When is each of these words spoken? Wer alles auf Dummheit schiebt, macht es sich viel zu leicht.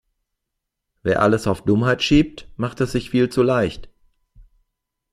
Wer 1.03 1.21
alles 1.21 1.45
auf 1.45 1.63
Dummheit 1.63 2.01
schiebt, 2.01 2.49
macht 2.57 2.81
es 2.81 2.91
sich 2.93 3.11
viel 3.11 3.29
zu 3.29 3.43
leicht. 3.43 3.87